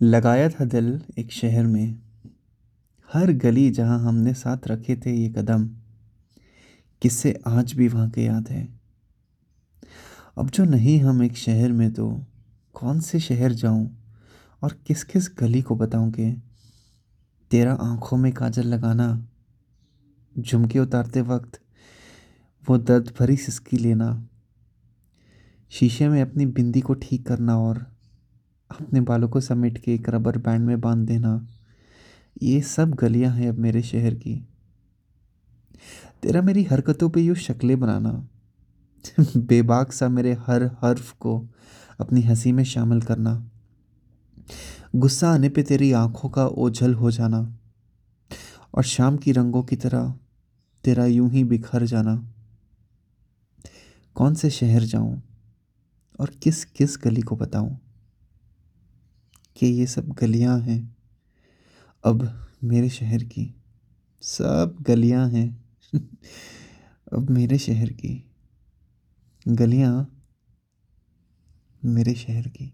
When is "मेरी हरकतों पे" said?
36.42-37.20